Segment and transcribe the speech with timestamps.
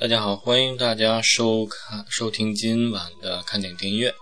[0.00, 4.14] 大家好，欢迎大家收看收听今晚的看点听音乐。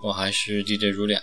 [0.00, 1.20] 我还是 DJ 如脸。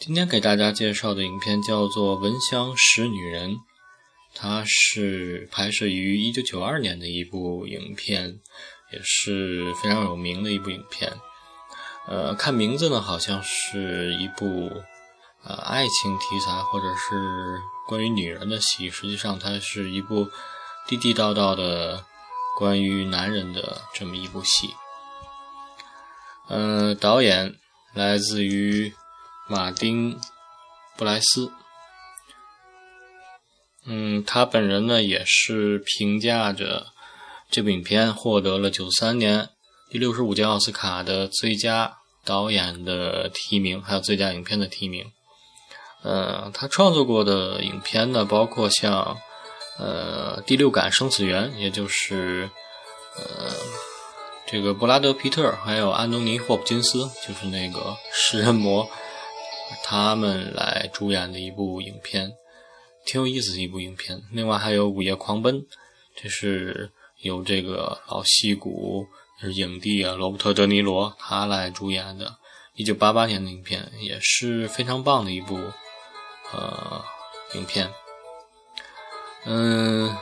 [0.00, 3.52] 今天给大家介绍的影片叫做《闻香识女人》，
[4.34, 8.40] 它是拍摄于1992年的一部影片，
[8.92, 11.12] 也是非常有名的一部影片。
[12.08, 14.72] 呃，看名字呢，好像是一部
[15.44, 17.60] 呃爱情题材或者是。
[17.86, 20.30] 关于女人的戏，实际上它是一部
[20.86, 22.04] 地地道道的
[22.58, 24.74] 关于男人的这么一部戏。
[26.48, 27.56] 呃，导演
[27.94, 28.94] 来自于
[29.48, 30.16] 马丁·
[30.96, 31.52] 布莱斯。
[33.86, 36.86] 嗯，他本人呢也是评价着
[37.50, 39.50] 这部影片获得了九三年
[39.90, 45.12] 第六十五届奥斯卡的最佳导演的提名，还有最佳影片的提名。
[46.04, 49.16] 呃，他创作过的影片呢，包括像
[49.78, 52.50] 呃《第六感生死缘》，也就是
[53.16, 53.50] 呃
[54.46, 58.86] 这个布拉德皮特还有安东尼霍普金斯，就是那个食人魔，
[59.82, 62.32] 他们来主演的一部影片，
[63.06, 64.20] 挺有意思的一部影片。
[64.30, 65.62] 另外还有《午夜狂奔》，
[66.14, 69.06] 这是由这个老戏骨
[69.54, 72.36] 影帝啊罗伯特·德尼罗他来主演的，
[72.76, 75.58] 一九八八年的影片，也是非常棒的一部。
[76.52, 77.04] 呃，
[77.54, 77.90] 影片，
[79.44, 80.16] 嗯，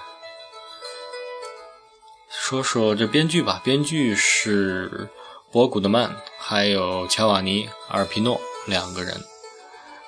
[2.31, 3.61] 说说这编剧吧。
[3.63, 5.09] 编剧是
[5.51, 9.21] 博古德曼，还有乔瓦尼·阿尔皮诺两个人。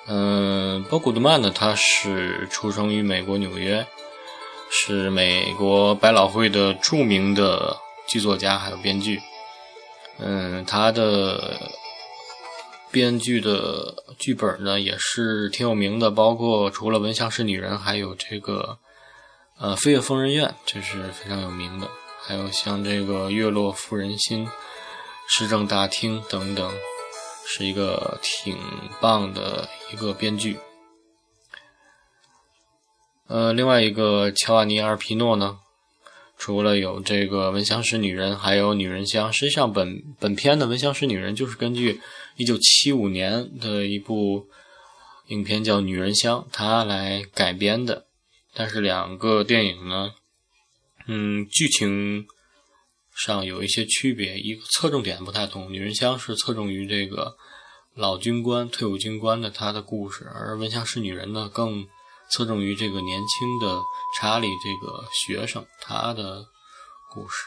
[0.07, 3.85] 嗯，博古德曼呢，他是出生于美国纽约，
[4.71, 7.77] 是美国百老汇的著名的
[8.07, 9.21] 剧作家，还有编剧。
[10.17, 11.59] 嗯，他的。
[12.95, 18.77] 编剧的剧本呢也是挺有名的，包括除了《闻香识女人》，还有这个
[19.59, 21.89] 呃《飞越疯人院》，这是非常有名的。
[22.21, 24.45] 还有像这个《月落妇人心》
[25.27, 26.71] 《市政大厅》等等，
[27.45, 28.57] 是一个挺
[29.01, 30.57] 棒的一个编剧。
[33.27, 35.57] 呃，另外一个乔瓦尼·阿尔皮诺呢，
[36.37, 39.29] 除了有这个《闻香识女人》，还有《女人香》。
[39.35, 41.99] 实际上，本本片的《闻香识女人》就是根据。
[42.37, 44.47] 一九七五年的一部
[45.27, 48.05] 影片叫《女人香》，它来改编的。
[48.53, 50.11] 但是两个电影呢，
[51.07, 52.27] 嗯，剧情
[53.15, 55.67] 上有一些区别，一个侧重点不太同。
[55.69, 57.37] 《女人香》是侧重于这个
[57.93, 61.87] 老军官、退伍军官的他的故事，而《闻香识女人》呢，更
[62.29, 63.81] 侧重于这个年轻的
[64.17, 66.45] 查理这个学生他的
[67.13, 67.45] 故事。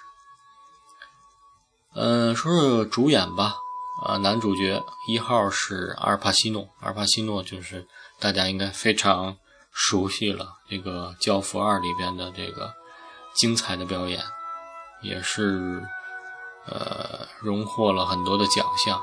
[1.95, 3.57] 嗯，说说主演吧。
[4.01, 7.85] 啊，男主角一号是阿尔帕西诺，阿尔帕西诺就是
[8.21, 9.37] 大家应该非常
[9.73, 12.73] 熟悉了，这个《教父二》里边的这个
[13.35, 14.23] 精彩的表演，
[15.03, 15.83] 也是
[16.67, 19.01] 呃荣获了很多的奖项。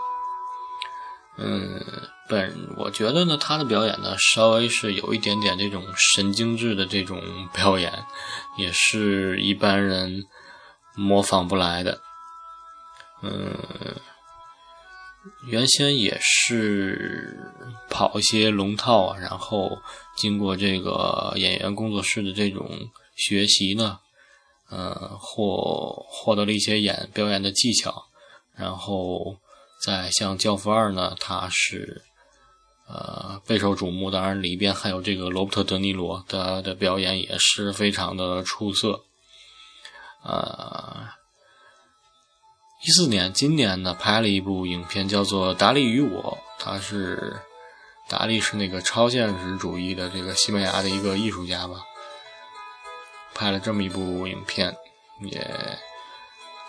[1.38, 1.84] 嗯，
[2.30, 8.06] 本我觉得呢，他的表演呢稍微是有一点点这种神经质的这种 表演，
[8.58, 10.24] 也是一般人
[10.96, 12.02] 模仿不来的。
[13.22, 13.54] 嗯。
[15.48, 17.40] 原先也是
[17.90, 19.78] 跑一些龙套啊，然后
[20.16, 22.68] 经过这个演员工作室的这种
[23.16, 24.00] 学习呢，
[24.70, 28.06] 呃，获获得了一些演表演的技巧，
[28.56, 29.36] 然后
[29.84, 32.04] 在像《教父二》呢，他是
[32.88, 34.12] 呃备受瞩目。
[34.12, 39.04] 当然里边还有这个罗伯特·德尼罗他的表演也是非常的出色，
[40.24, 41.08] 呃。
[42.84, 46.38] 一四年，今年呢，拍了一部影片，叫做《达利与我》。
[46.64, 47.40] 他是
[48.08, 51.76] 达利是那个超现实主义的这个西班牙的一个艺术家吧，
[53.34, 54.76] 拍了这么一部影片，
[55.22, 55.78] 也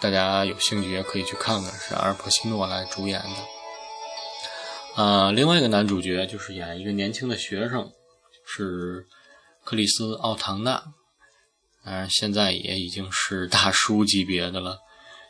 [0.01, 5.03] 大家有兴趣也可以去看看，是阿尔帕西诺来主演的。
[5.03, 7.91] 啊，另外一个男主角就是演一个年轻的学生，
[8.47, 9.07] 是
[9.65, 10.83] 克里斯·奥唐纳，
[11.85, 14.79] 当然现在也已经是大叔级别的了。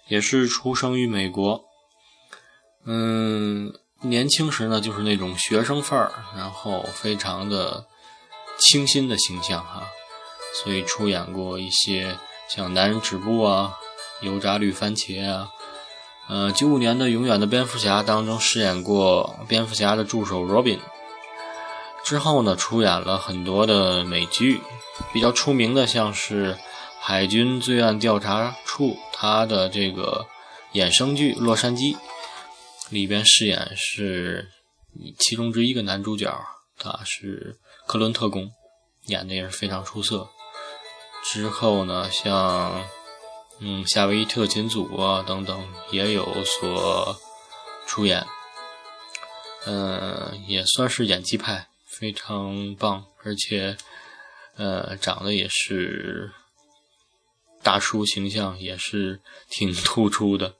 [0.09, 1.65] 也是出生于美国，
[2.85, 3.73] 嗯，
[4.03, 7.85] 年轻时呢就是那种学生范儿，然后非常的
[8.59, 9.89] 清新的形象哈，
[10.63, 12.17] 所以出演过一些
[12.49, 13.77] 像《男人止步》啊，
[14.25, 15.51] 《油炸绿番茄》啊，
[16.29, 20.79] 呃，九五年的《永远的蝙蝠侠》当中饰演过蝙蝠侠的助手 Robin，
[22.05, 24.61] 之后呢出演了很多的美剧，
[25.13, 26.57] 比较出名的像是。
[27.01, 30.27] 海军罪案调查处，他的这个
[30.73, 31.95] 衍生剧《洛杉矶》
[32.91, 34.51] 里边饰演是
[35.19, 36.37] 其中之一个男主角，
[36.79, 37.57] 他是
[37.87, 38.51] 克伦特工，
[39.07, 40.29] 演的也是非常出色。
[41.25, 42.85] 之后呢，像
[43.61, 47.17] 嗯夏威夷特勤组啊等等也有所
[47.87, 48.27] 出演，
[49.65, 53.77] 嗯，也算是演技派，非常棒，而且
[54.57, 56.33] 呃长得也是
[57.67, 59.21] 大叔形象，也是
[59.51, 60.55] 挺突出的。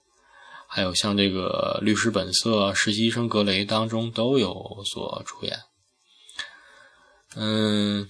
[0.67, 5.57] 还有像这个《律师本色》《实习医生格雷》当中都有所出演。
[7.37, 8.09] 嗯，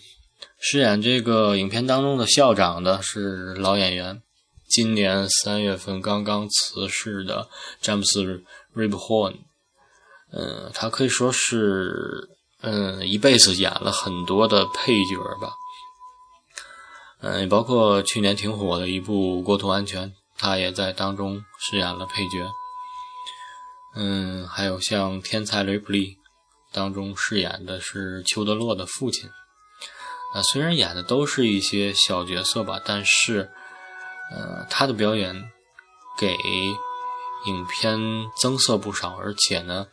[0.60, 4.24] 饰演这个影片当中的校长的是老演员，
[4.68, 7.48] 今年三月份刚刚辞世的
[7.80, 8.24] 詹姆斯·
[8.74, 9.38] 瑞布霍恩。
[10.32, 12.28] 嗯，他可以说是
[12.62, 15.54] 嗯一辈子演了很多的配角吧。
[17.22, 20.10] 嗯，包括去年挺火的一部《国土安全》。
[20.40, 22.48] 他也在当中饰演了配角，
[23.96, 26.10] 嗯，还有像《天才雷普利》
[26.72, 29.28] 当中饰演的是裘德洛的父亲。
[30.36, 33.50] 啊，虽然演的都是一些小角色吧，但是，
[34.31, 35.50] 呃，他的表演
[36.20, 36.38] 给
[37.48, 38.00] 影片
[38.40, 39.88] 增色不少，而且呢，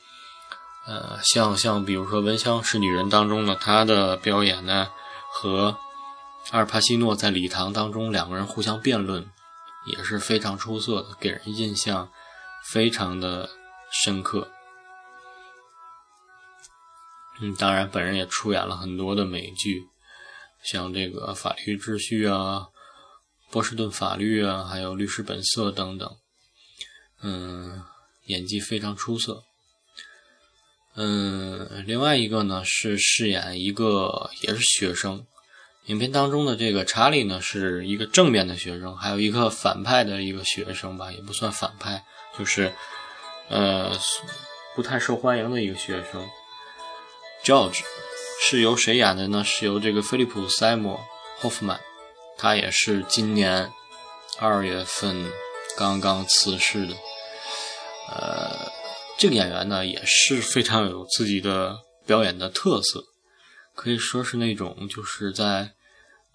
[0.87, 4.89] 呃，像像比如说《闻香识女人》当中呢，他的表演呢
[5.33, 5.79] 和
[6.51, 9.31] 阿尔帕西诺在礼堂当中两个人互相辩论。
[9.87, 12.11] 也是非常出色的，给人印象
[12.73, 13.51] 非常的
[13.93, 14.51] 深刻。
[17.39, 19.83] 嗯，当然，本人也出演了很多的美剧，
[20.63, 22.69] 像这个《法律秩序》啊，
[23.53, 26.17] 《波士顿法律》啊，还有《律师本色》等等。
[27.21, 27.85] 嗯，
[28.25, 29.45] 演技非常出色。
[30.95, 35.27] 嗯，另外一个呢是饰演一个也是学生。
[35.87, 42.03] 影片当中的这个查理呢，是一个正面的学生，还有一个反派的一个学生吧，也不算反派，
[42.39, 42.73] 就是
[43.51, 43.93] 呃
[44.75, 46.27] 不太受欢迎的一个学生。
[47.45, 47.83] George
[48.41, 49.45] 是由谁演的呢？
[49.45, 50.97] 是由这个菲利普·塞默·
[51.43, 51.79] 霍夫曼，
[52.39, 53.71] 他也是今年
[54.39, 55.31] 二月份
[55.77, 56.95] 刚刚辞世的。
[58.11, 58.73] 呃，
[59.19, 61.77] 这个演员呢也是非常有自己的
[62.07, 63.05] 表演的特色。
[63.75, 65.73] 可以说是那种就是在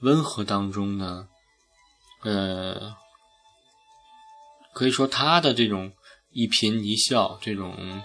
[0.01, 1.27] 温和当中呢，
[2.23, 2.95] 呃，
[4.73, 5.93] 可以说他的这种
[6.31, 8.03] 一颦一笑，这种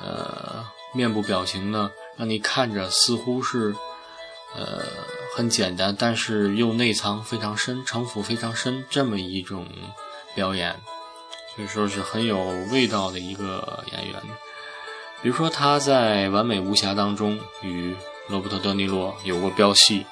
[0.00, 0.64] 呃
[0.94, 3.74] 面部表情呢，让你看着似乎是
[4.54, 4.84] 呃
[5.34, 9.66] 很简单，但是又内藏非常深、城府非常深这么一种
[10.36, 10.80] 表演，
[11.56, 12.38] 所以说是很有
[12.70, 14.22] 味道的一个演员。
[15.20, 17.96] 比如说他在《完美无瑕》当中与。
[18.28, 20.06] 罗伯特·德尼罗有过飙戏，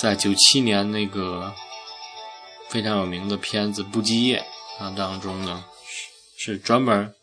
[0.00, 1.54] 在九七年那个
[2.68, 4.44] 非常有名的片子《不羁夜》
[4.82, 5.64] 啊当中呢，
[6.36, 7.14] 是专门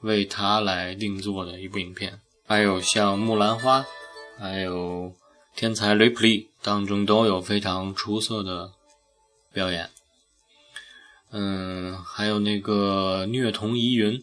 [0.00, 2.20] 为他来定做的一部影片。
[2.46, 3.80] 还有像《木兰花》，
[4.38, 5.06] 还有
[5.54, 8.72] 《天才雷普利》当中都有非常出色的
[9.52, 9.90] 表演。
[11.32, 14.18] 嗯，还有那个《虐童疑云》，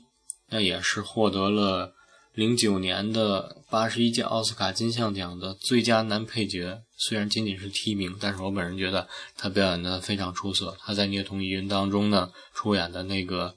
[0.49, 1.93] 那也是获得了。
[2.37, 10.77] 零九年的八十一届奥斯卡金像奖的最佳男配角，虽然仅仅是提名，但是我本人觉得他表演的非常出色。
[10.79, 13.55] 他在《虐童疑云》当中呢，出演的那个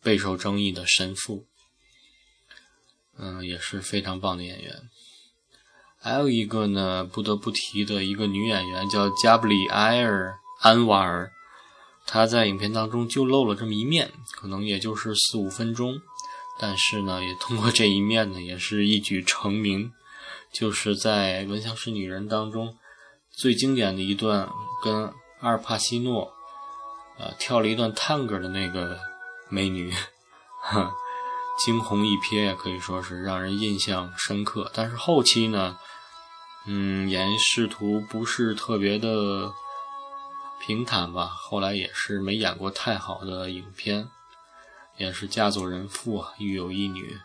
[0.00, 1.44] 备受争议的神父，
[3.18, 4.80] 嗯，也是非常棒的演员。
[5.98, 11.32] 还有一个呢，不得不提的一个女演员叫加布里埃尔·安瓦尔，
[12.06, 16.00] 她在影片当中就露了这么一面，可能也就是四五分钟。
[16.60, 19.90] 但是呢，也通过这一面呢，也是一举成名，
[20.52, 22.76] 就是在《闻香识女人》当中
[23.30, 24.46] 最经典的一段，
[24.84, 25.04] 跟
[25.40, 26.30] 阿尔帕西诺，
[27.18, 28.98] 呃，跳了一段探戈的那个
[29.48, 29.90] 美女，
[30.62, 30.92] 哈，
[31.64, 34.70] 惊鸿一瞥可以说是让人印象深刻。
[34.74, 35.78] 但是后期呢，
[36.66, 39.50] 嗯，演艺仕途不是特别的
[40.60, 44.10] 平坦吧，后来也是没演过太好的影片。
[44.96, 47.18] 也是嫁作人妇啊，育有一女。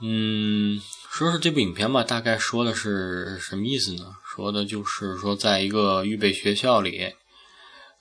[0.00, 4.14] 嗯，说说这部影片吧，大概说的是什么意思呢？
[4.24, 7.14] 说的就是说，在一个预备学校里，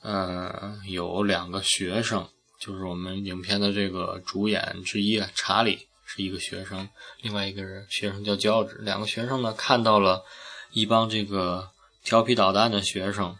[0.03, 6.87] 嗯，有两个学生，就是我们影片的这个主演之一，查理是一个学生，
[7.23, 8.75] 另外一个人学生叫乔治。
[8.75, 10.23] 两个学生呢，看到了
[10.71, 11.71] 一帮这个
[12.03, 13.35] 调皮捣蛋的学生，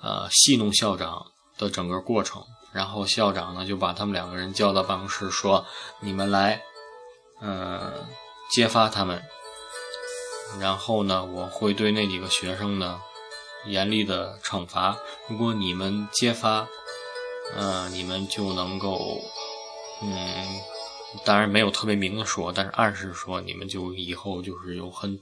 [0.00, 1.31] 呃，戏弄校长。
[1.62, 5.64] 的整个过程，然后校长呢就把他们两个人叫到办公室，说
[6.00, 6.62] ：“你们来，
[7.40, 8.06] 嗯，
[8.50, 9.22] 揭发他们。
[10.60, 13.00] 然后呢，我会对那几个学生呢
[13.66, 14.98] 严厉的惩罚。
[15.28, 16.68] 如果你们揭发，
[17.56, 19.18] 嗯，你们就能够，
[20.02, 20.46] 嗯，
[21.24, 25.20] 当然没有特别明的说，但是暗示说你们就以后就是有很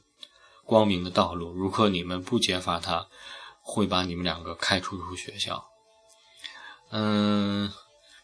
[0.64, 1.52] 光明的道路。
[1.52, 3.06] 如果你们不揭发他，
[3.62, 5.69] 会把你们两个开除出学校。
[6.92, 7.72] 嗯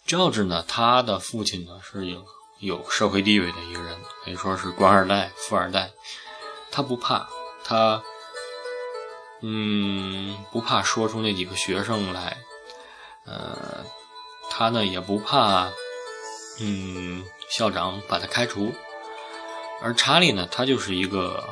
[0.07, 2.25] ，George 呢，他的父亲呢是有
[2.59, 5.91] 有社会地位的一个人，可以说是官二代、富二代。
[6.73, 7.29] 他不怕，
[7.65, 8.03] 他
[9.41, 12.37] 嗯不怕说出那几个学生来，
[13.25, 13.85] 呃，
[14.51, 15.71] 他呢也不怕，
[16.61, 18.73] 嗯，校长把他开除。
[19.81, 21.49] 而查理呢，他就是一个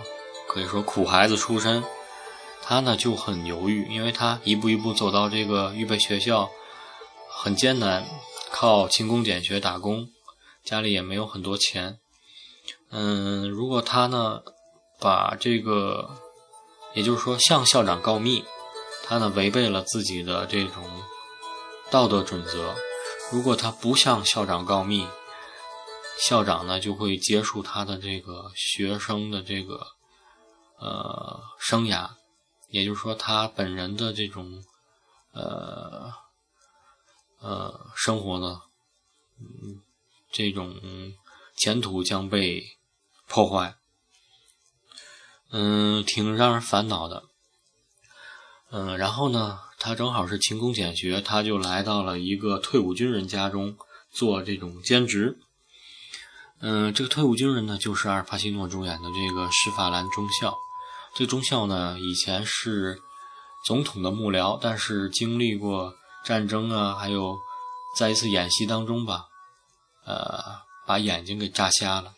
[0.48, 1.84] 可以说苦孩子出身，
[2.60, 6.50] 他呢就很犹豫，因为他一步一步走到这个预备学校，
[7.44, 8.08] 很艰难，
[8.50, 10.08] 靠勤工俭学打工，
[10.64, 11.98] 家里也没有很多钱。
[12.88, 14.40] 嗯，如果他呢
[14.98, 16.08] 把这个，
[16.94, 18.46] 也就是说向校长告密，
[19.02, 20.82] 他呢违背了自己的这种
[21.90, 22.74] 道德准则。
[23.30, 25.06] 如果他不向校长告密，
[26.18, 29.86] 校长呢就会结束他的这个学生的这个
[30.80, 32.08] 呃生涯，
[32.70, 34.64] 也就是说他本人的这种
[35.34, 36.10] 呃
[37.44, 38.62] 呃生活呢，
[39.38, 39.82] 嗯，
[40.32, 40.80] 这种
[41.58, 42.64] 前途将被
[43.28, 43.76] 破坏，
[45.50, 47.24] 嗯，挺让人烦恼的，
[48.70, 53.76] 嗯，然后呢，他正好是勤工俭学，他就来到了一个退伍军人家中
[54.10, 55.38] 做这种兼职。
[56.60, 60.56] 嗯，这个退伍军人呢，就是阿尔帕西诺主演的这个施法兰中校。
[61.14, 63.02] 这个中校呢，以前是
[63.66, 67.36] 总统的幕僚，但是经历过战争啊，还有
[67.98, 69.26] 在一次演习当中吧，
[70.06, 72.14] 呃，把眼睛给炸瞎了。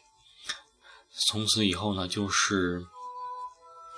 [1.28, 2.86] 从此以后呢，就是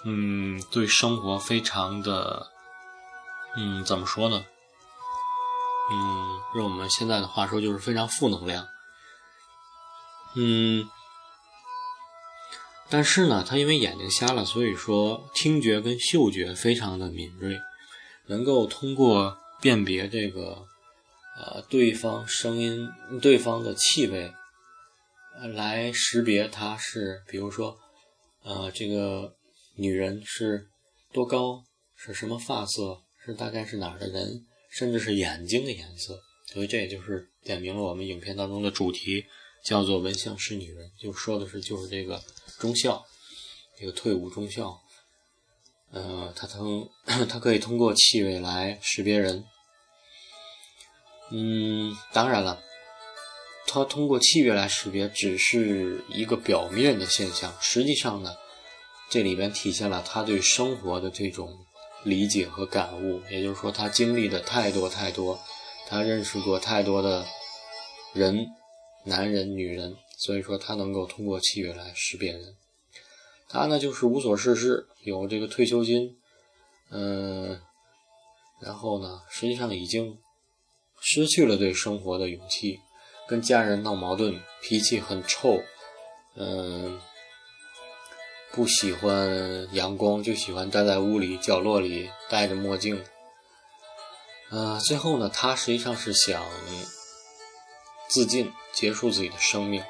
[0.04, 2.50] 嗯，对生活非常的
[3.56, 4.44] 嗯，怎么说呢？
[5.90, 8.66] 嗯，用我们现在的话说，就是非常负能量。
[10.36, 10.88] 嗯，
[12.88, 17.58] 但是呢，他因为眼睛瞎了，所以说听觉跟嗅觉非常的敏锐，
[18.26, 20.66] 能够通过辨别这个
[21.36, 22.88] 呃对方声音、
[23.20, 24.32] 对方的气味，
[25.54, 27.78] 来识别他是，比如说
[28.42, 29.36] 呃这个
[29.76, 30.68] 女人是
[31.12, 31.64] 多高，
[31.96, 36.20] 是什么发色，是大概是哪儿的人，甚至是眼睛的颜色。
[36.46, 39.24] 所以这也就是点明了我们影片当中的主题。
[39.64, 42.22] 叫做闻香识女人，就说的是就是这个
[42.60, 43.04] 中校，
[43.76, 44.80] 这个退伍中校，
[45.92, 46.88] 呃，他通
[47.28, 49.45] 他可以通过气味来识别人，
[51.30, 52.61] 嗯，当然了，
[53.66, 58.37] 他通过气味来识别只是一个表面的现象，实际上呢，
[59.11, 61.57] 这里边体现了他对生活的这种
[62.04, 65.38] 理解和感悟，也就是说，他经历的太多太多，
[65.87, 67.26] 他认识过太多的
[68.12, 68.47] 人。
[69.04, 72.57] 男人、女人，所以说他能够通过气味来识别人。
[73.49, 76.19] 他呢就是无所事事，有这个退休金，
[76.90, 77.61] 嗯，
[78.61, 80.19] 然后呢，实际上已经
[81.00, 82.78] 失去了对生活的勇气，
[83.26, 85.62] 跟家人闹矛盾，脾气很臭，
[86.37, 87.00] 嗯，
[88.52, 93.02] 不喜欢阳光，就喜欢待在屋里角落里，戴着墨镜。
[94.50, 96.45] 呃，最后呢，他实际上是想。
[98.11, 99.85] 自尽，结束自己的生命。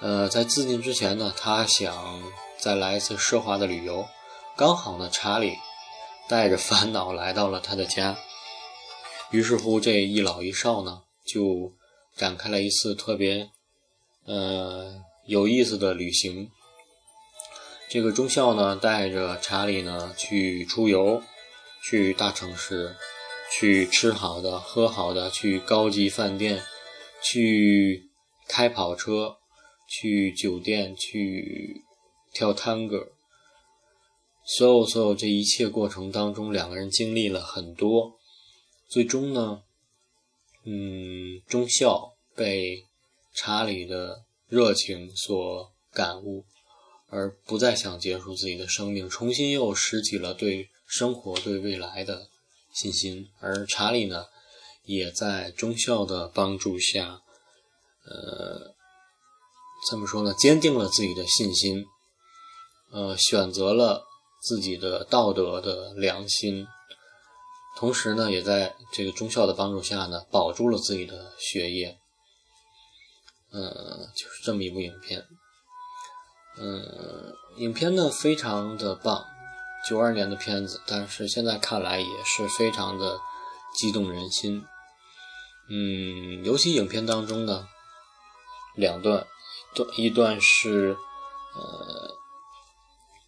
[0.00, 2.22] 呃，在自尽之前呢，他想
[2.58, 4.06] 再来一次奢华的旅游。
[4.56, 5.54] 刚好呢，查理
[6.28, 8.16] 带着烦恼来到了他的家。
[9.30, 11.72] 于是乎，这一老一少呢，就
[12.16, 13.50] 展开了一次特别
[14.26, 14.94] 呃
[15.26, 16.50] 有意思的旅行。
[17.88, 21.22] 这个中校呢，带着查理呢去出游，
[21.82, 22.96] 去大城市。
[23.48, 26.64] 去吃好的，喝好的，去高级饭店，
[27.22, 28.10] 去
[28.48, 29.35] 开跑车，
[29.86, 31.82] 去酒店，去
[32.32, 33.12] 跳探戈。
[34.44, 38.18] 所有所有这一切过程当中，两个人经历了很多。
[38.88, 39.62] 最终呢，
[40.64, 42.84] 嗯，中校被
[43.34, 46.44] 查理的热情所感悟，
[47.08, 52.28] 而不再想结束自己的生命，重新又拾起了对生活、对未来的。
[52.72, 54.26] 信心，而查理呢，
[54.84, 57.22] 也在中校的帮助下，
[58.04, 58.74] 呃，
[59.88, 60.34] 怎么说呢？
[60.34, 61.86] 坚定了自己的信心，
[62.90, 64.04] 呃，选择了
[64.40, 66.66] 自己的道德的良心，
[67.76, 71.98] 同时呢，也在这个中校的帮助下呢，保住了自己的学业。
[73.52, 75.24] 呃，就是这么一部影片。
[76.58, 79.24] 嗯，影片呢，非常的棒。
[79.88, 83.20] 九二年的片子，但是现在看来也是非常的
[83.76, 84.64] 激动人心。
[85.68, 87.68] 嗯，尤其影片当中呢，
[88.74, 89.26] 两段，
[89.76, 90.96] 段一段是
[91.54, 92.10] 呃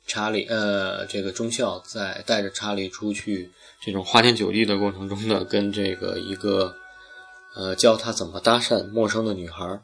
[0.07, 6.75] 查理，呃，这个中校在带着查理出去这种花天酒地的过程中呢，跟这个一个，
[7.55, 9.83] 呃，教他怎么搭讪陌生的女孩，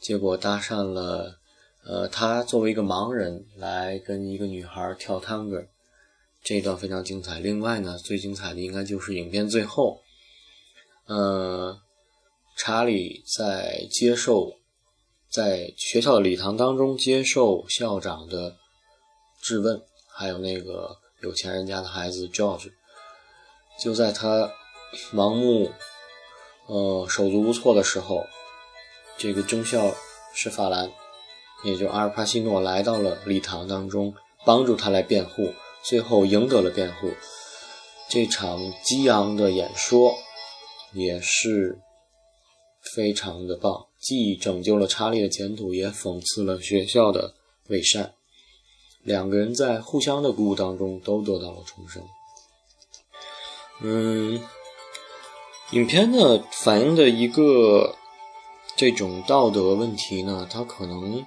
[0.00, 1.38] 结果搭讪了，
[1.84, 5.64] 呃，他作为一个盲人来跟一个女孩跳探戈，
[6.42, 7.38] 这一段非常精彩。
[7.38, 10.00] 另外呢，最精彩的应该就是影片最后，
[11.06, 11.80] 呃，
[12.56, 14.56] 查理在接受
[15.32, 18.56] 在学校礼堂当中接受校长的。
[19.42, 19.80] 质问，
[20.12, 22.70] 还有那个有钱人家的孩子 George，
[23.82, 24.52] 就在他
[25.14, 25.72] 盲目、
[26.66, 28.26] 呃手足无措的时候，
[29.16, 29.94] 这个中校
[30.34, 30.92] 施法兰，
[31.64, 37.14] 也就阿尔帕西诺来到了礼堂当中，帮助他来辩护，最后赢得了辩护。
[38.10, 40.14] 这场激昂的演说
[40.92, 41.78] 也是
[42.94, 47.34] 非常的棒，既拯救了查理的前途，也讽刺了学校的
[47.68, 48.14] 伪善。
[49.02, 52.02] 两个人在互相的鼓舞当中都得到了重生。
[53.82, 54.42] 嗯，
[55.72, 57.96] 影片呢反映的一个
[58.76, 61.24] 这种道德问题呢，它可能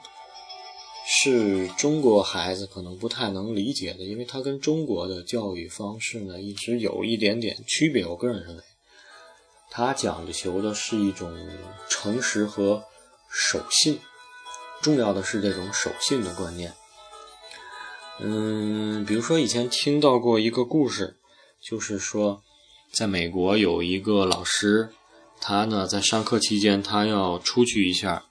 [1.05, 8.05] 是中国孩子可能不太能理解的，因为它跟中国的教育方式呢一直有一点点区别。
[8.05, 8.63] 我个人认为，
[9.75, 11.35] 它讲求的是一种
[11.89, 12.83] 诚实和
[13.27, 13.99] 守信，
[14.83, 16.71] 重要的是这种守信的观念。
[18.19, 21.17] 嗯，比如说以前听到过一个故事，
[21.59, 22.43] 就是说，
[22.91, 24.93] 在美国有一个老师，
[25.41, 28.27] 他呢在上课期间他要出去一下，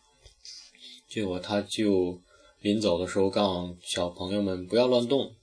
[1.08, 2.20] 结果他就
[2.60, 5.34] 临走的时候告诉小朋友们不要乱动，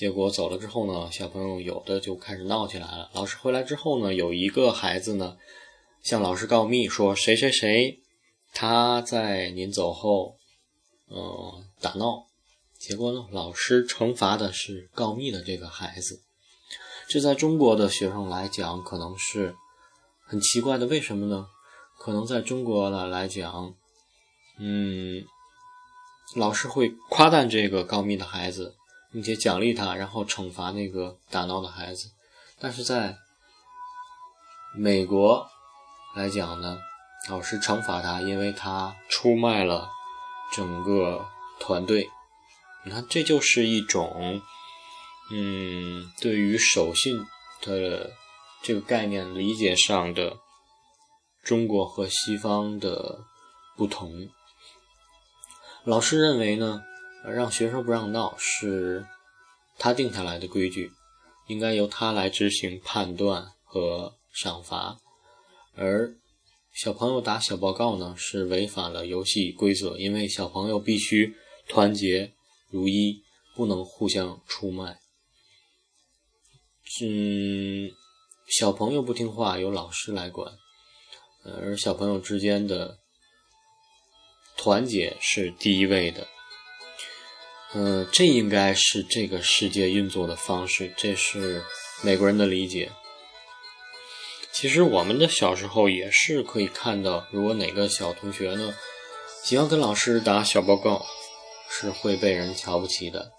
[0.00, 3.10] 结果走了之后呢，小朋友有的就开始闹起来了。
[3.12, 5.36] 老师回来之后呢，有一个孩子呢
[6.02, 8.00] 向老师告密说谁谁谁
[8.54, 10.36] 他在临走后，
[11.10, 12.24] 嗯打闹。
[12.78, 13.26] 结果呢？
[13.30, 16.22] 老师惩罚的是告密的这个孩子，
[17.06, 19.54] 这在中国的学生来讲可能是
[20.24, 20.86] 很奇怪的。
[20.86, 21.46] 为什么呢？
[21.98, 23.74] 可能在中国的来讲，
[24.58, 25.22] 嗯，
[26.36, 28.76] 老师会夸赞这个告密的孩子，
[29.12, 32.10] 并且奖励他，然后惩罚那个打闹的孩子。
[32.58, 33.16] 但是在
[34.76, 35.46] 美国
[36.14, 36.78] 来讲呢，
[37.28, 39.88] 老师惩罚他，因为他出卖了
[40.52, 41.26] 整个
[41.58, 42.08] 团队。
[42.84, 44.40] 你看，这就是一种，
[45.30, 47.24] 嗯，对于守信
[47.62, 48.10] 的
[48.62, 50.38] 这个概念理解上的
[51.42, 53.20] 中国和西方的
[53.76, 54.28] 不同。
[55.84, 56.82] 老师认为呢，
[57.24, 59.06] 让学生不让闹是
[59.78, 60.90] 他定下来的规矩，
[61.48, 64.98] 应该由他来执行判断和赏罚，
[65.74, 66.14] 而
[66.72, 71.34] 小朋友打小报告呢，是违反了游戏规则，因为小朋友必须
[71.68, 72.32] 团结。
[72.72, 73.24] 如一，
[73.56, 75.00] 不能互相出卖。
[77.02, 77.90] 嗯，
[78.46, 80.52] 小朋友不听话，由老师来管。
[81.44, 83.00] 而小朋友之间的
[84.56, 86.28] 团结是第一位的。
[87.74, 91.62] 嗯，这应该是这个世界运作的方式，这是
[92.02, 92.90] 美国人的理解。
[94.52, 98.74] 其实我们的小时候也是可以看到，如果哪个小同学呢，
[99.42, 101.06] 喜欢跟老师打小报告。
[101.72, 103.30] 是会被人瞧不起的，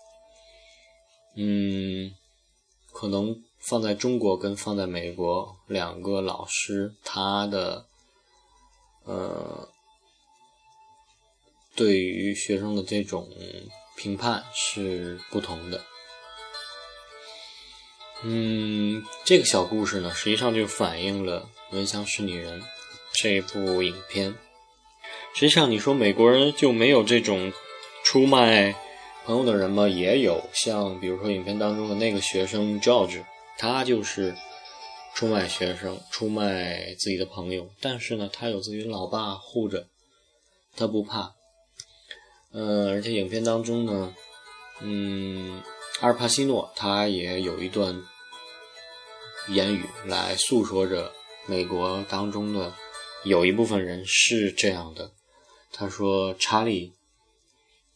[1.36, 2.14] 嗯，
[2.94, 7.86] 可能放在中国跟放在美国两个老师，他的
[9.04, 9.68] 呃，
[11.76, 13.28] 对于学生的这种
[14.02, 15.82] 评判是不同的。
[18.24, 22.62] 嗯，这个小故事呢，实际上就反映了《闻香识女人》
[23.14, 24.34] 这部影片。
[25.36, 27.54] 实际上，你说美国人就没有这种。
[28.04, 28.76] 出卖
[29.26, 33.24] 朋友的人吗，也有像比如说影片当中的那个学生 George，
[33.60, 34.36] 他就是
[35.14, 39.86] 出卖学生、出卖自己的朋友，但是呢，他有自己老爸护着，
[40.76, 41.36] 他不怕。
[42.52, 44.16] 呃，而且影片当中呢，
[44.82, 45.62] 嗯，
[46.02, 48.04] 阿尔帕西诺他也有一段
[49.48, 51.14] 言语来诉说着
[51.48, 52.76] 美国当中的
[53.24, 55.12] 有一部分人是这样的。
[55.72, 56.94] 他说：“查理。”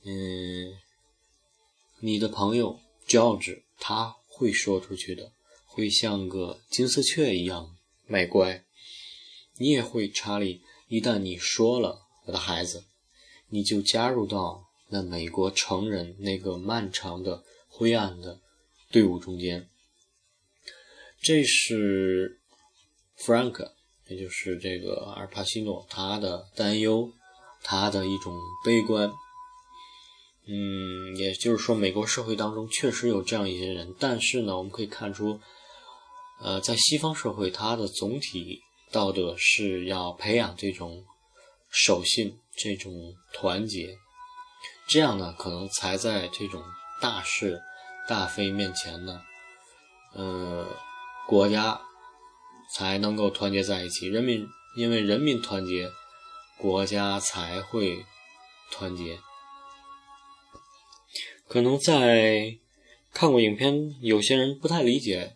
[0.06, 0.78] 嗯，
[2.00, 5.34] 你的朋友 George 他会说出去的，
[5.66, 7.76] 会像个金丝雀一样
[8.08, 8.64] 卖乖。
[9.58, 10.62] 你也会，查理。
[10.88, 12.86] 一旦你说了，我的孩子，
[13.50, 18.40] 你就加入到那美国成人那个漫长的灰暗的
[18.92, 19.70] 队伍中间。
[21.22, 22.40] 这是
[23.18, 23.72] Frank，
[24.08, 27.12] 也就是这个阿尔帕西诺他的担忧，
[27.64, 29.12] 他的一种悲观。
[30.48, 35.40] 嗯，也就是说，美国社会当中确实有这样一些人，但是呢，我们可以看出，
[36.40, 41.04] 呃，在西方社会，它的总体道德是要培养这种
[41.72, 42.94] 守信、这种
[43.34, 43.98] 团结，
[44.88, 46.64] 这样呢，可能才在这种
[47.02, 47.62] 大是
[48.08, 49.22] 大非面前呢，
[50.14, 50.68] 呃，
[51.28, 51.82] 国家
[52.74, 54.08] 才能够团结在一起。
[54.08, 55.90] 人民因为人民团结，
[56.58, 58.06] 国家才会
[58.72, 59.20] 团结。
[61.48, 62.58] 可能在
[63.14, 65.36] 看过影片，有些人不太理解。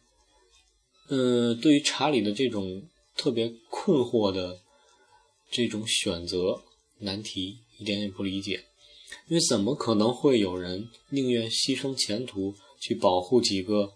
[1.07, 2.83] 呃，对于查理的这种
[3.15, 4.59] 特别困惑的
[5.49, 6.61] 这种选择
[6.99, 8.65] 难题，一点也不理解。
[9.27, 13.93] 因为怎么可能会有人宁愿牺牲前途去保护几个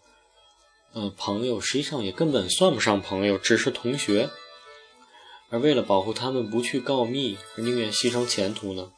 [0.93, 1.61] 呃朋友？
[1.61, 4.29] 实际上也根本算不上朋友，只是同学。
[5.49, 8.91] 而为了保护他们不去告密，而宁愿牺牲前途呢？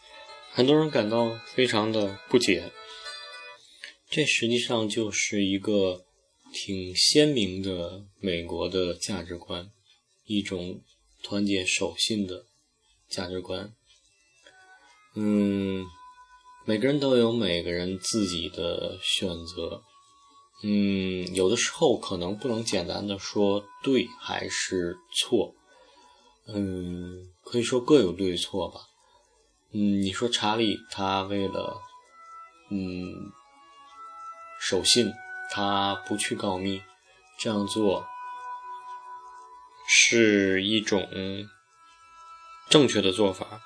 [0.52, 2.72] 很多人感到非常的不解。
[4.10, 6.06] 这实际上就是一个
[6.54, 9.70] 挺鲜明的美国的价值观，
[10.26, 10.80] 一种
[11.22, 12.46] 团结守信的
[13.10, 13.74] 价值观。
[15.16, 15.86] 嗯，
[16.66, 19.82] 每个人都有每个人自己的选择。
[20.64, 25.54] 嗯，有的时候可能不能简单的说对还是错。
[26.48, 28.80] 嗯，可以说各有对错吧。
[29.74, 31.82] 嗯，你说查理他为了，
[32.70, 33.32] 嗯。
[34.58, 35.14] 守信，
[35.52, 36.82] 他不去告密，
[37.38, 38.08] 这样做
[39.88, 41.08] 是一种
[42.70, 43.62] 正确的做法。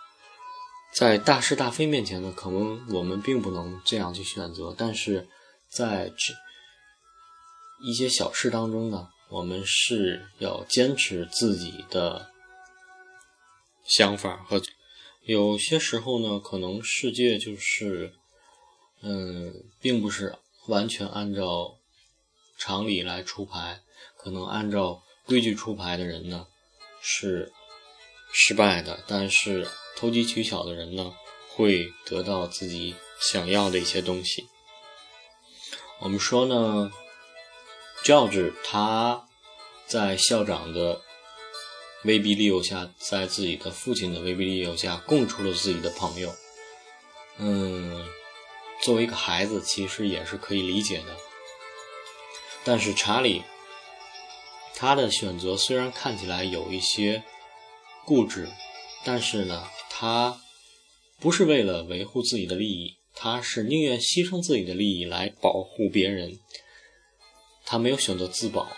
[0.93, 5.28] 在大是大非面前呢，可能我们并不能这样去选择，但是
[5.67, 6.34] 在这
[7.82, 12.32] 一些小事当中呢，我们是要坚持自己的
[13.86, 14.62] 想法和。
[15.23, 18.13] 有些时候呢，可能世界就是，
[19.02, 20.36] 嗯，并不是。
[20.67, 21.78] 完全按照
[22.58, 23.82] 常理来出牌，
[24.17, 26.45] 可能按照规矩出牌的人呢
[27.02, 27.52] 是
[28.32, 29.67] 失败的，但是
[30.00, 31.14] 投机取巧的人呢
[31.50, 34.48] 会得到自己想要的一些东西。
[36.00, 36.90] 我们说呢，
[38.06, 39.28] 教治他
[39.86, 41.02] 在校长的
[42.06, 46.34] 威逼利诱下，在自己的父亲的威逼利诱下，供出了自己的朋友。
[47.38, 48.08] 嗯。
[48.82, 51.18] 作为一个孩子，其实也是可以理解的。
[52.64, 53.44] 但是查理，
[54.74, 57.22] 他的选择虽然看起来有一些
[58.06, 58.48] 固执，
[59.04, 59.68] 但是呢，
[60.02, 60.42] 他
[61.20, 66.40] 不是为了维护自己的利益，他是宁愿牺牲自己的利益来保护别人。
[67.66, 68.72] 他没有选择自保，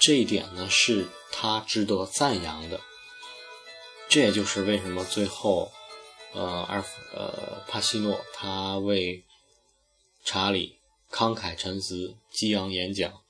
[0.00, 2.80] 这一点呢，是他值得赞扬的。
[4.08, 5.70] 这也就是为什么最后，
[6.32, 9.22] 呃，阿尔呃帕西诺他为
[10.24, 10.80] 查理
[11.12, 13.22] 慷慨陈词、激昂演讲，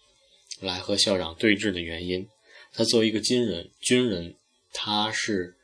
[0.62, 2.26] 来和校长对峙的原因。
[2.72, 4.36] 他作为一个军人，军人
[4.72, 5.58] 他是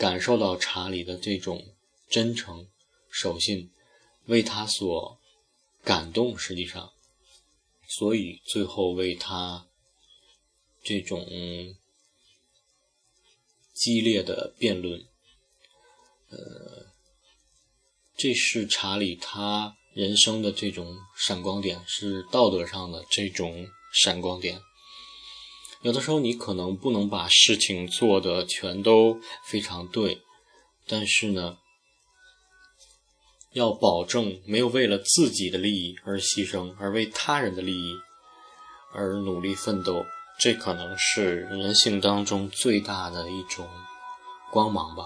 [0.00, 1.74] 感受到查理的这种
[2.08, 2.66] 真诚、
[3.10, 3.70] 守信，
[4.24, 5.20] 为他所
[5.84, 6.38] 感动。
[6.38, 6.90] 实际上，
[7.86, 9.68] 所以最后为他
[10.82, 11.28] 这种
[13.74, 15.06] 激烈的辩论，
[16.30, 16.86] 呃，
[18.16, 19.76] 这是查理他。
[19.92, 24.62] 人生的这种闪光点是道德上的这种闪光点。
[25.82, 30.20] 有的时候你可能不能把事情做的全都非常对，
[30.86, 31.56] 但是呢，
[33.52, 37.94] 要保证没有为了自己的利益而牺牲，而为他人的利益
[38.92, 40.04] 而努力奋斗，
[40.38, 43.68] 这可能是人性当中最大的一种
[44.50, 45.04] 光芒吧。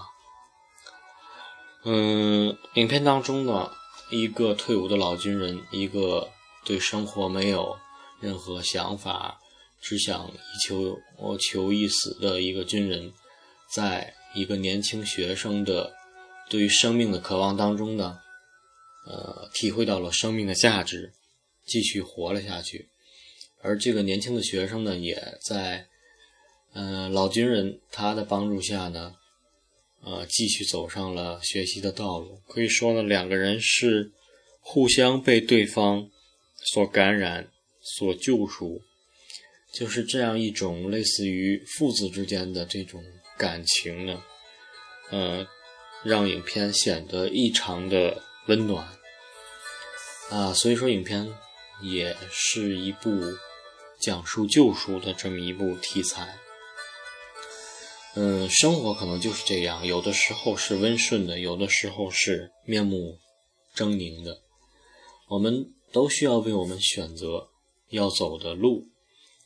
[1.83, 3.71] 嗯，影片当中呢。
[4.11, 6.29] 一个退伍的老军人，一个
[6.63, 7.75] 对生活没有
[8.19, 9.39] 任何想法，
[9.85, 13.13] 只想一求我求一死的一个军人，
[13.71, 15.93] 在一个年轻学生的
[16.49, 18.17] 对于生命的渴望当中呢，
[19.05, 21.13] 呃，体会到了生命的价值，
[21.67, 22.89] 继续活了下去。
[23.61, 25.85] 而这个年轻的学生呢，也在
[26.73, 29.13] 呃老军人他的帮助下呢。
[30.01, 32.39] 呃，继续走上了学习的道路。
[32.47, 34.11] 可以说呢，两个人是
[34.59, 36.07] 互相被对方
[36.73, 37.49] 所感染、
[37.81, 38.81] 所救赎，
[39.75, 43.03] 就是这样一种类似于父子之间的这种
[43.37, 44.23] 感情呢，
[45.11, 45.45] 呃，
[46.03, 48.87] 让影片显得异常的温暖
[50.29, 50.53] 啊。
[50.53, 51.27] 所以说，影片
[51.81, 53.11] 也是一部
[53.99, 56.37] 讲述救赎的这么一部题材。
[58.15, 63.19] 嗯，生活可能就是这样，有的时候是温顺的，有的时候是面目
[63.75, 64.39] 狰狞的。
[65.27, 67.49] 我们都需要为我们选择
[67.89, 68.87] 要走的路、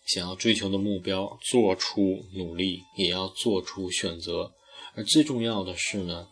[0.10, 4.52] 想要追求的目标做出努力，也要做出选择。
[4.95, 6.28] 而最重要的是呢，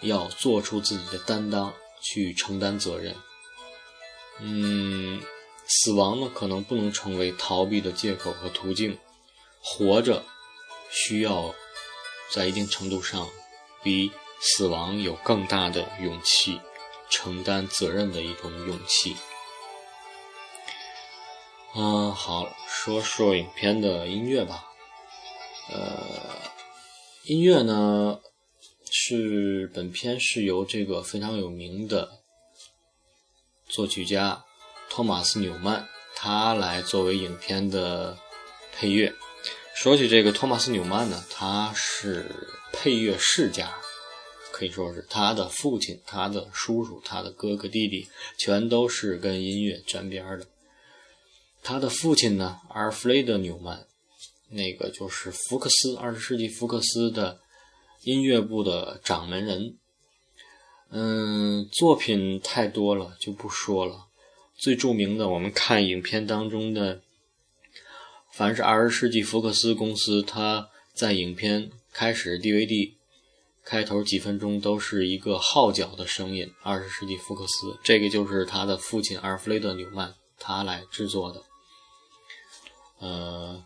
[0.00, 3.16] 要做出自己的担当，去承担责任。
[4.38, 5.20] 嗯，
[5.66, 8.96] 死亡呢，可能不能成为逃避的借口和途径。
[9.60, 10.24] 活着
[10.92, 11.52] 需要
[12.30, 13.28] 在一定程度上
[13.82, 16.60] 比死亡有更大的勇气，
[17.10, 19.16] 承担责任的一种勇气。
[21.78, 24.64] 嗯，好，说说影片的音乐吧。
[25.68, 26.06] 呃，
[27.24, 28.18] 音乐呢
[28.90, 32.22] 是本片是由这个非常有名的
[33.68, 34.42] 作曲家
[34.88, 38.16] 托马斯纽曼他来作为影片的
[38.72, 39.12] 配乐。
[39.74, 42.24] 说起这个托马斯纽曼呢，他是
[42.72, 43.76] 配乐世家，
[44.50, 48.08] 可以说是他的父亲、他的叔叔、他的哥哥弟弟，
[48.38, 50.46] 全都是跟音乐沾边的。
[51.68, 53.88] 他的父亲呢，阿尔弗雷德纽曼，
[54.50, 57.40] 那个就是福克斯二十世纪福克斯的
[58.04, 59.76] 音乐部的掌门人。
[60.90, 64.06] 嗯，作品太多了，就不说了。
[64.56, 67.02] 最著名的，我们看影片当中的。
[68.30, 72.92] 凡是二十世纪福克斯公司，它在影片开始 DVD
[73.64, 76.48] 开头几分钟都是一个号角的声音。
[76.62, 81.42] 二十世纪福克斯，这个就是他的父亲阿尔弗雷德纽曼他来制作的。
[82.98, 83.64] 呃，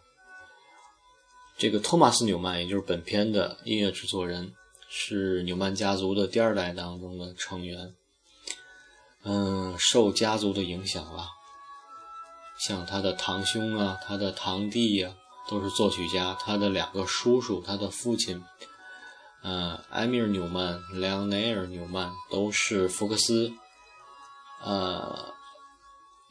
[1.56, 4.54] 这个托马斯纽曼，也就是本片的音乐制作人，
[4.88, 7.94] 是纽曼家族的第二代当中的成员。
[9.22, 11.28] 嗯，受家族的影响了。
[12.58, 15.14] 像他的堂兄啊，他的堂弟呀，
[15.48, 16.36] 都是作曲家。
[16.40, 18.44] 他的两个叔叔，他的父亲，
[19.42, 23.52] 呃，埃米尔纽曼、莱昂内尔纽曼都是福克斯，
[24.62, 25.34] 呃，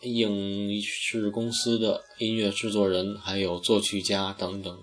[0.01, 4.79] 影视公司的音乐制作人，还有作曲家等等。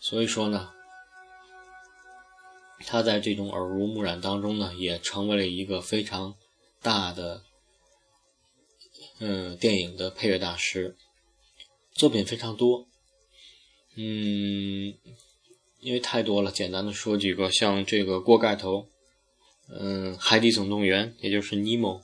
[0.00, 0.70] 所以说呢，
[2.86, 6.34] 他在这种耳濡目染当中呢，也成为了一个非常
[6.82, 7.42] 大的。
[9.20, 10.96] 嗯，电影的配乐大师，
[11.92, 12.86] 作品非常多。
[13.96, 14.94] 嗯，
[15.80, 18.76] 因为太多了，简单的说几个，像这个《锅盖头》，
[19.70, 22.00] 嗯，《海底总动员》，也就是尼莫，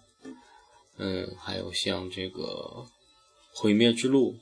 [0.96, 2.86] 嗯，还有像这个
[3.60, 4.32] 《毁灭之路》，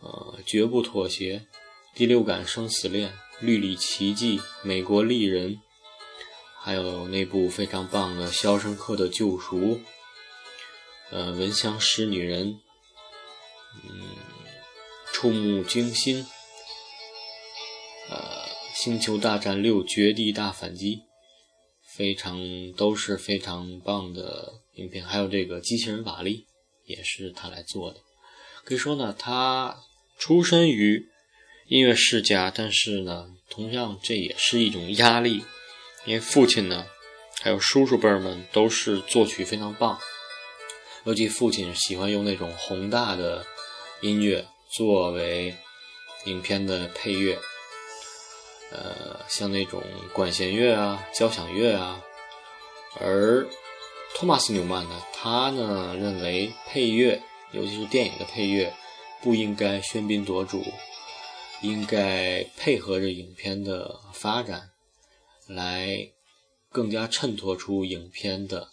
[0.00, 1.38] 呃，《绝不妥协》，
[1.94, 5.56] 《第六感生死恋》，《绿里奇迹》，《美国丽人》，
[6.60, 9.58] 还有那部非常棒的《肖申克的救赎》。
[11.10, 12.60] 呃，闻香识女人，
[13.82, 14.16] 嗯，
[15.12, 16.24] 触目惊心，
[18.08, 21.02] 呃，星球大战六绝地大反击，
[22.00, 25.04] 非常都是非常棒的影片。
[25.04, 26.46] 还有这个机器人瓦力，
[26.86, 28.00] 也是他来做的。
[28.64, 29.76] 可以说呢，他
[30.18, 31.06] 出身于
[31.68, 35.44] 音乐世家，但是呢，同样这也是一种压力，
[36.06, 36.86] 因为父亲呢，
[37.42, 39.98] 还有叔叔辈儿们都是作曲非常棒。
[41.04, 43.44] 尤其父亲喜欢用那种宏大的
[44.00, 45.54] 音乐作为
[46.24, 47.38] 影片的配乐，
[48.70, 52.02] 呃，像那种管弦乐啊、交响乐啊。
[53.00, 53.46] 而
[54.14, 58.72] 托马斯纽曼呢，他呢认为配乐，尤其是电影的配乐，
[59.22, 60.64] 不应该喧宾夺主，
[61.62, 64.70] 应该配合着影片的发展，
[65.46, 66.10] 来
[66.70, 68.68] 更加衬托出影片的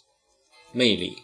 [0.72, 1.18] 魅力。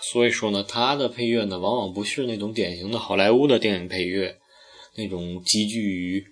[0.00, 4.38] 所以说呢，他的配乐呢，往往不是那种典型的好莱坞的电影配乐，
[4.94, 6.24] 那种极具于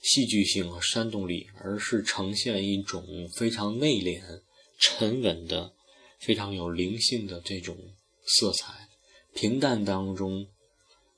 [0.00, 4.42] 戏剧性和煽动力，而是呈现一种非常内敛、
[4.78, 5.72] 沉稳的、
[6.18, 7.76] 非常有灵性的这种
[8.24, 8.88] 色彩，
[9.34, 10.46] 平淡当中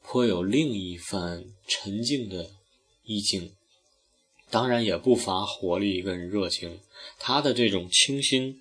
[0.02, 2.50] 颇有另一番沉静的
[3.04, 3.54] 意境，
[4.50, 6.80] 当然也不乏活力跟热情。
[7.18, 8.60] 他的这种清新。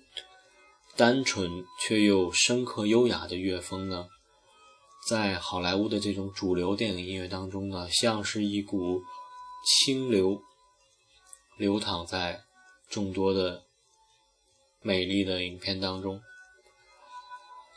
[0.96, 4.08] 单纯却又深刻优雅的乐风呢，
[5.08, 9.00] 在好莱坞的这种主流电影音乐当中呢，像是一股
[9.64, 10.40] 清流，
[11.56, 12.44] 流淌在
[12.88, 13.62] 众多的
[14.80, 16.20] 美丽的影片当中。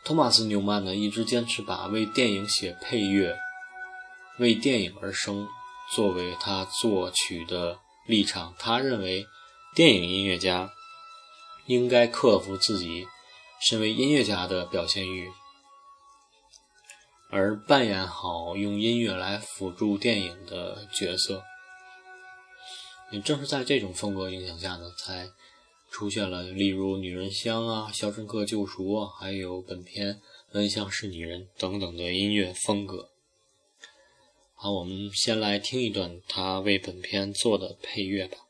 [0.03, 3.37] 托马斯·纽曼呢，一直坚持把为电影写配乐、
[4.39, 5.47] 为电影而生
[5.93, 8.53] 作为他作曲的立场。
[8.59, 9.25] 他认为，
[9.75, 10.71] 电影音乐家
[11.65, 13.07] 应该克服自己。
[13.65, 15.31] 身为音乐家的表现欲，
[17.29, 21.41] 而扮演好用音乐来辅助电影的角色。
[23.13, 25.29] 也正是在这种风格影响下呢，才
[25.91, 30.15] 出现了例如《女人香》啊，《肖申克救赎》啊，还有本片
[30.53, 33.11] 《恩像是女人》等等的音乐风格。
[34.55, 38.42] 好，我们先来听一段他为本片做的配乐吧。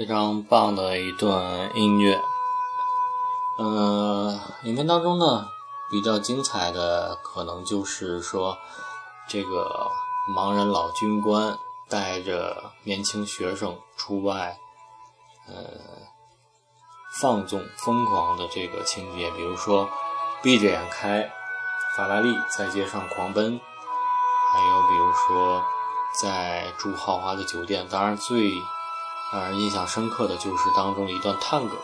[0.00, 2.18] 非常棒的一段音乐，
[3.58, 5.46] 嗯，影片当中呢
[5.90, 8.56] 比较精彩的可能就是说，
[9.28, 9.90] 这个
[10.34, 11.58] 盲人老军官
[11.90, 14.58] 带着年轻学生出外，
[15.46, 15.54] 呃，
[17.20, 19.86] 放纵疯狂的这个情节，比如说
[20.42, 21.30] 闭着眼开
[21.94, 23.60] 法拉利在街上狂奔，
[24.50, 25.62] 还有比如说
[26.22, 28.50] 在住豪华的酒店，当然最。
[29.32, 31.76] 让人印象深刻的就是当中的一段探戈。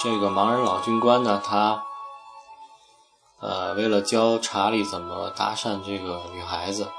[0.00, 1.84] 这个盲人老军官呢，他
[3.40, 6.90] 呃为了教查理怎么搭讪这个女孩子，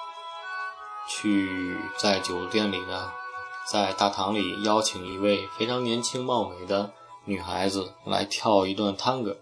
[1.08, 3.12] 去在酒店里呢，
[3.66, 6.92] 在大堂里邀请一位非常年轻貌美的
[7.26, 9.38] 女孩子来跳一段探戈。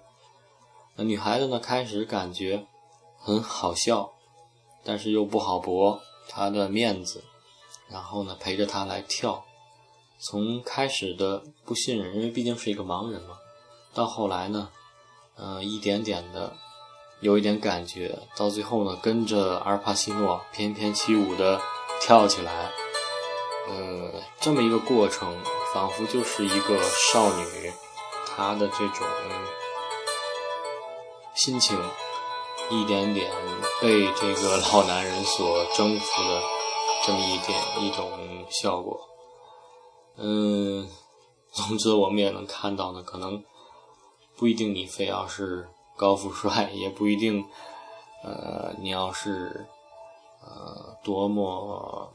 [0.96, 2.68] 那女孩子呢，开始感觉
[3.20, 4.12] 很好笑，
[4.84, 6.00] 但是又不好驳
[6.30, 7.24] 她的面子，
[7.90, 9.44] 然后呢陪着她来跳。
[10.24, 13.38] 从开始的不信任，因为毕竟是一个盲人嘛，
[13.92, 14.70] 到后来呢，
[15.36, 16.54] 呃，一点点的
[17.22, 21.60] 有一点感觉，到最后呢，跟着阿尔帕西诺翩翩起舞的
[22.00, 22.70] 跳起来，
[23.68, 25.36] 呃，这么一个过程，
[25.74, 26.80] 仿佛就是一个
[27.12, 27.74] 少女
[28.28, 29.08] 她的这种
[31.34, 31.76] 心情，
[32.70, 33.32] 一点点
[33.82, 36.42] 被这个老男人所征服的
[37.08, 39.11] 这么一点一种效果。
[40.18, 40.90] 嗯，
[41.52, 43.44] 总之我们也能看到呢，可能
[44.38, 45.68] 不一定你非要是。
[45.98, 47.46] 高富帅也不一定，
[48.24, 49.68] 呃，你要是，
[50.42, 52.12] 呃，多么，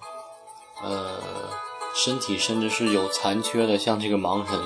[0.83, 1.21] 呃，
[1.95, 4.61] 身体甚至是有残缺的，像这个盲人，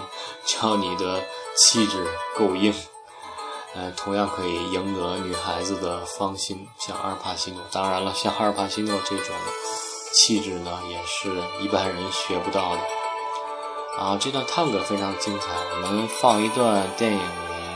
[0.46, 1.22] 只要你的
[1.54, 2.72] 气质够硬，
[3.74, 6.66] 呃，同样可以赢得女孩子的芳心。
[6.78, 9.36] 像阿尔帕西诺，当然了，像阿尔帕西诺这种
[10.14, 11.30] 气质呢，也是
[11.62, 12.99] 一般人学不到的。
[14.00, 17.20] 啊，这段探戈非常精彩，我们放一段电影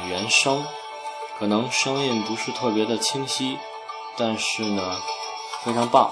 [0.09, 0.65] 原声。
[1.39, 3.59] 可能声音不是特别的清晰，
[4.17, 4.97] 但是呢，
[5.63, 6.11] 非常棒。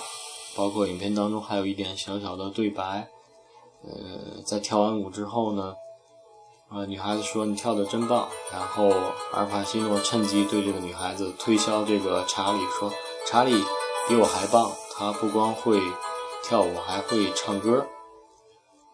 [0.54, 3.08] 包括影片当中还有一点小小的对白。
[3.84, 5.74] 呃，在跳完舞之后呢，
[6.70, 8.90] 呃，女孩子说：“你跳的真棒。”然后
[9.32, 12.92] 阿尔帕西诺趁机对这个女孩子推销这个查理说
[13.26, 13.64] ：“查理
[14.06, 15.80] 比我还棒，他不光会
[16.44, 17.86] 跳舞，还会唱歌。”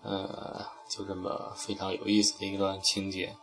[0.04, 3.36] 呃，就这么非常有意思的一段情节。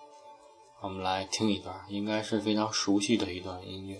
[0.81, 3.99] 我们来听一段，应该是非常熟悉的一段音乐。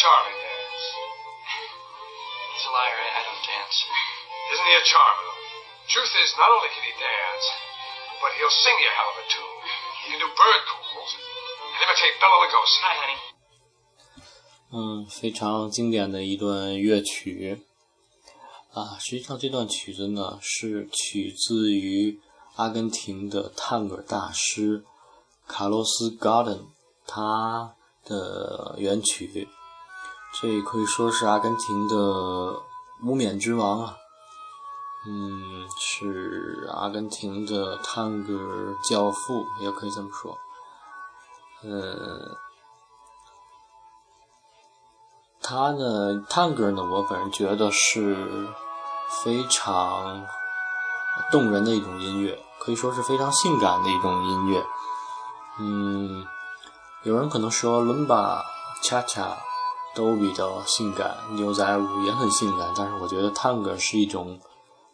[0.00, 0.86] Charlie dance?
[2.56, 3.04] He's a liar.
[3.04, 3.76] I don't dance.
[4.48, 5.28] Isn't he a charmer?
[5.92, 7.44] Truth is, not only can he dance,
[8.24, 9.60] but he'll sing you a hell of a tune.
[10.00, 12.80] He can do bird calls and imitate Bella Lugosi.
[12.80, 13.18] Hi, honey.
[14.72, 17.60] 嗯，非常经典的一段乐曲
[18.72, 18.96] 啊！
[19.00, 22.18] 实际上，这段曲子呢是取自于
[22.56, 24.82] 阿根廷的探戈大师
[25.46, 26.72] 卡洛斯·戈登
[27.06, 27.74] 他
[28.04, 29.46] 的原曲。
[30.32, 32.62] 这也可以说是阿根廷的
[33.02, 33.96] 无冕之王啊，
[35.06, 40.38] 嗯，是阿根廷的探戈教父，也可以这么说。
[41.62, 42.36] 嗯，
[45.42, 48.48] 他呢，探戈呢，我本人觉得是
[49.24, 50.24] 非常
[51.30, 54.64] 动人的一种音乐，可以说是非常性感的一种音乐。
[55.58, 56.26] 嗯，
[57.02, 58.42] 有人可能说伦巴、
[58.82, 59.36] 恰恰
[59.94, 64.40] 都比较性感，牛仔舞也很性感，但是我觉得探戈是一种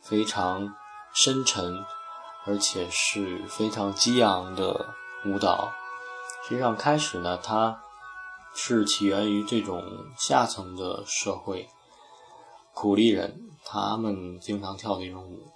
[0.01, 0.75] 非常
[1.13, 1.85] 深沉，
[2.47, 4.87] 而且是非常激昂的
[5.27, 5.73] 舞蹈。
[6.49, 7.81] 实际上，开始呢，它
[8.55, 9.83] 是起源于这种
[10.17, 11.69] 下层的社会，
[12.73, 15.53] 苦力人，他们经常跳的一种舞。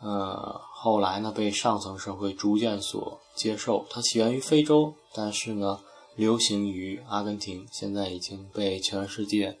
[0.00, 3.86] 呃，后来呢，被上层社会逐渐所接受。
[3.90, 5.80] 它起源于非洲，但是呢，
[6.14, 9.58] 流行于阿根廷，现在已经被全世界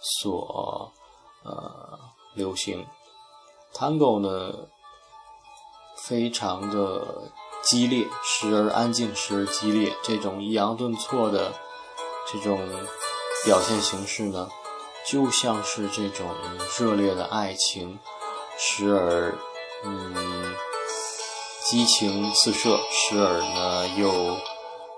[0.00, 0.92] 所
[1.44, 1.98] 呃
[2.34, 2.86] 流行。
[3.74, 4.68] Tango 呢，
[5.96, 7.32] 非常的。
[7.64, 11.52] 激烈，时而安静，时而激烈，这种抑扬顿挫的
[12.26, 12.58] 这种
[13.44, 14.48] 表现形式呢，
[15.06, 16.28] 就像是这种
[16.76, 18.00] 热烈的爱情，
[18.58, 19.38] 时而
[19.84, 20.52] 嗯
[21.64, 24.36] 激情四射，时而呢又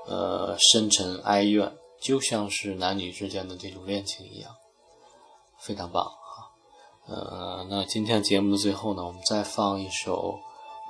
[0.07, 4.51] 呃深沉哀怨，就像是男女之间的这种恋情一样，
[5.61, 6.51] 非常棒哈。
[7.07, 10.39] 呃，那今天节目的最后呢，我们再放一首。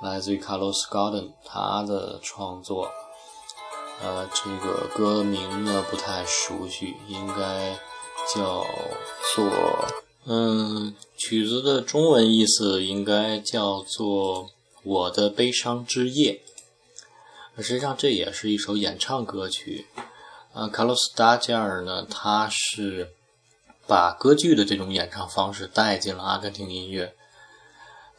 [0.03, 2.91] 来自于 Carlos Gardon，他的创作，
[4.03, 7.79] 呃，这个歌名呢不太熟悉，应该
[8.35, 8.65] 叫
[9.33, 9.49] 做，
[10.25, 14.43] 嗯，曲子的中文意思应该叫做
[14.83, 16.33] 《我的悲伤之夜》。
[17.61, 19.87] 实际上这也是一首演唱歌曲。
[20.53, 23.11] 呃卡洛斯·达加尔呢，他是
[23.87, 27.13] 把歌剧的这种演唱方式带进了阿根廷音乐。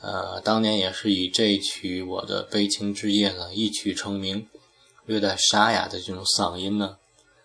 [0.01, 4.49] 呃，当年也是以这曲《我的悲情之夜》呢一曲成名，
[5.07, 6.99] 略带沙哑的这种嗓音呢，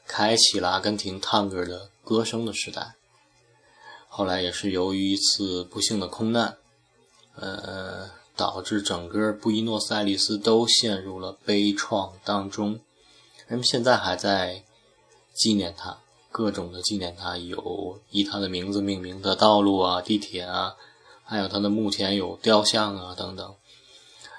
[0.06, 2.96] 开启了阿根廷探戈的歌声的时代。
[4.10, 6.58] 后来也是由于一次不幸的空难，
[7.36, 8.12] 呃，
[8.42, 12.80] 导致整个布宜诺斯艾利斯都陷入了悲怆当中。
[13.46, 14.64] 人们现在还在
[15.32, 16.00] 纪念他，
[16.32, 20.76] 各种的纪念他，有以他的名字命名的道路啊、地铁啊。
[21.24, 23.56] 还有他的墓前有雕像啊，等等。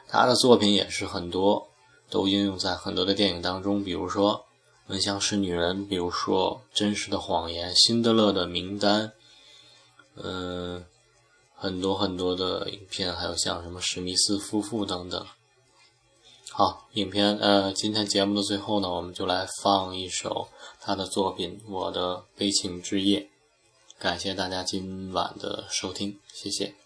[0.09, 1.69] 他的作品也是很多，
[2.11, 4.45] 都应用在很多的电影当中，比如说
[4.91, 9.09] 《闻香识女人》，比如说《真实的谎言》《辛德勒的名单》，
[10.17, 10.85] 嗯，
[11.63, 15.25] 很多很多的影片，还有像什么史密斯夫妇等等。
[16.51, 20.49] 好，影片呃，今天节目的最后呢，我们就来放一首
[20.81, 23.21] 他的作品《我的悲情之夜》。
[24.01, 26.82] 感谢大家今晚的收听，谢谢。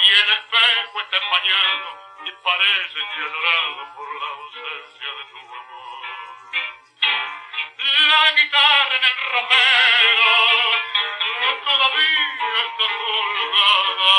[0.00, 1.88] Y el espejo está empañado
[2.24, 6.02] y parece llorado por la ausencia de tu amor.
[7.78, 10.30] La guitarra en el romero
[11.64, 14.14] todavía está colgada.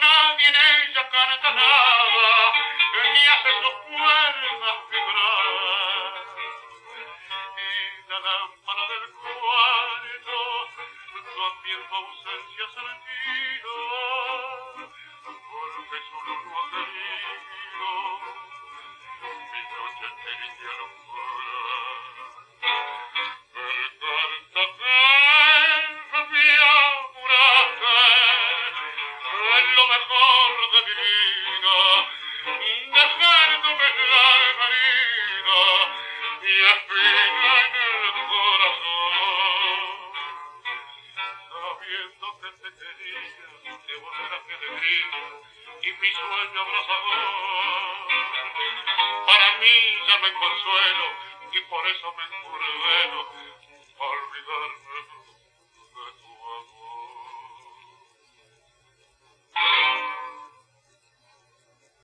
[0.00, 2.52] Nadie en ella canta nada,
[3.12, 3.76] ni hace sus